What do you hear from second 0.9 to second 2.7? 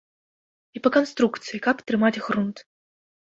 канструкцыі, каб трымаць грунт.